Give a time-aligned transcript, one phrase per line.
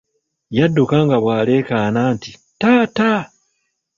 [0.57, 3.11] Yadduka nga bw'aleekaana nti, taata!